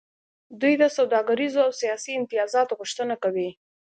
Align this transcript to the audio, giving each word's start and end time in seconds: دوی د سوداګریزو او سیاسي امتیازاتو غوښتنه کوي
دوی 0.61 0.73
د 0.81 0.83
سوداګریزو 0.97 1.59
او 1.65 1.71
سیاسي 1.81 2.11
امتیازاتو 2.19 2.77
غوښتنه 2.79 3.15
کوي 3.23 3.49